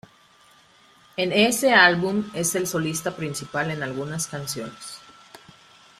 En 1.15 1.31
ese 1.31 1.73
álbum 1.73 2.23
es 2.33 2.55
el 2.55 2.65
solista 2.65 3.15
principal 3.15 3.69
en 3.69 3.83
algunas 3.83 4.25
canciones. 4.25 4.97